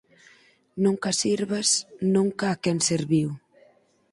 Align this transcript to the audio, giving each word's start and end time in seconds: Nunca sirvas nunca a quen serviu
Nunca 0.83 1.09
sirvas 1.21 1.69
nunca 2.15 2.45
a 2.51 2.59
quen 2.63 2.79
serviu 2.89 3.29